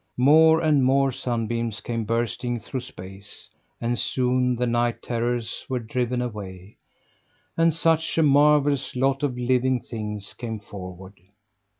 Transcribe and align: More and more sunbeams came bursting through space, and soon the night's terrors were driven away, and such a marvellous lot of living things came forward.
More 0.17 0.59
and 0.61 0.83
more 0.83 1.11
sunbeams 1.11 1.79
came 1.79 2.05
bursting 2.05 2.59
through 2.59 2.79
space, 2.81 3.51
and 3.79 3.99
soon 3.99 4.55
the 4.55 4.65
night's 4.65 5.05
terrors 5.07 5.63
were 5.69 5.77
driven 5.77 6.23
away, 6.23 6.77
and 7.55 7.71
such 7.71 8.17
a 8.17 8.23
marvellous 8.23 8.95
lot 8.95 9.21
of 9.21 9.37
living 9.37 9.79
things 9.79 10.33
came 10.33 10.59
forward. 10.59 11.19